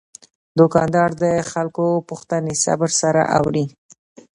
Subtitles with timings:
[0.59, 3.65] دوکاندار د خلکو پوښتنې صبر سره اوري.